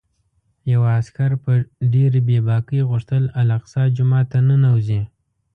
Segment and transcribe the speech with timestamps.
[0.71, 1.51] یوه عسکر په
[1.93, 5.01] ډېرې بې باکۍ غوښتل الاقصی جومات ته ننوځي.